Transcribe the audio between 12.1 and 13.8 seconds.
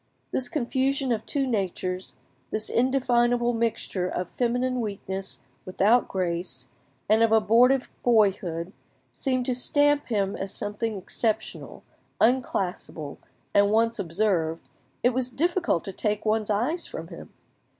unclassable, and